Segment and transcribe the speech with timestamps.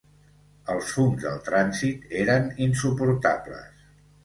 [0.75, 3.89] Els fums del trànsit eren insuportables.